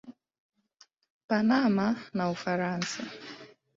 [1.29, 1.85] Panama
[2.17, 3.01] na Ufaransa.